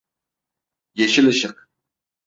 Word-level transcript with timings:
Yeşil 0.95 1.27
ışık. 1.27 1.69